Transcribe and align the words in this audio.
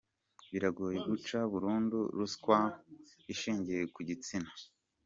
Biragoye 0.51 0.97
guca 1.09 1.39
burundu 1.51 1.97
ruswa 2.17 2.57
ishingiye 3.33 3.81
ku 3.93 3.99
gitsina!. 4.07 4.49